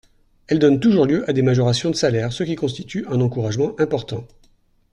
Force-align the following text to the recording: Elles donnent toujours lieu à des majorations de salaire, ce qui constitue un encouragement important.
Elles 0.47 0.57
donnent 0.57 0.79
toujours 0.79 1.05
lieu 1.05 1.29
à 1.29 1.31
des 1.31 1.43
majorations 1.43 1.91
de 1.91 1.95
salaire, 1.95 2.33
ce 2.33 2.41
qui 2.41 2.55
constitue 2.55 3.05
un 3.05 3.21
encouragement 3.21 3.75
important. 3.79 4.25